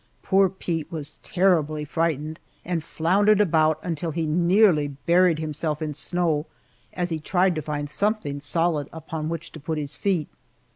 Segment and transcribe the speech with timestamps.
[0.23, 6.47] Poor Pete was terribly frightened, and floundered about until he nearly buried himself in snow
[6.93, 10.27] as he tried to find something solid upon which to put his feet.